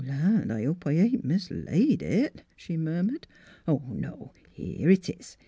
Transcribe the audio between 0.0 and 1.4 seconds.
"Land! I hope I ain't